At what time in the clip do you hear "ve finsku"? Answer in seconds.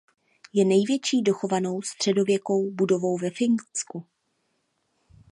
3.17-4.05